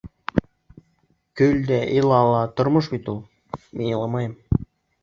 [1.41, 3.25] —Көл дә, ила ла, тормош бит у-ул.
[3.69, 4.39] Мин иламайым.